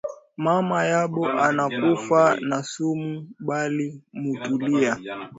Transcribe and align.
Mama 0.45 0.79
yabo 0.91 1.23
anakufa 1.37 2.35
na 2.49 2.63
sumu 2.63 3.27
bali 3.39 4.01
mutilia 4.13 4.97